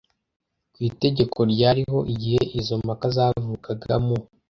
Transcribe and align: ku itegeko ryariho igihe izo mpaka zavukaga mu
ku 0.73 0.79
itegeko 0.89 1.39
ryariho 1.51 1.99
igihe 2.13 2.41
izo 2.59 2.75
mpaka 2.83 3.05
zavukaga 3.15 3.95
mu 4.05 4.17